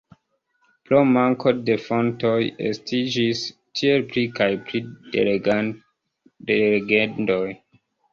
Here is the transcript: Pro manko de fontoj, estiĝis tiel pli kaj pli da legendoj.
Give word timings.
Pro 0.87 0.99
manko 1.09 1.51
de 1.65 1.73
fontoj, 1.87 2.39
estiĝis 2.69 3.41
tiel 3.81 4.05
pli 4.13 4.23
kaj 4.39 4.47
pli 4.71 4.81
da 5.17 5.27
legendoj. 6.63 7.45